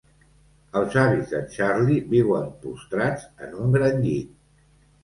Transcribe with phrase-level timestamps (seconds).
[0.79, 4.35] Els avis d'en Charlie viuen postrats en un gran llit.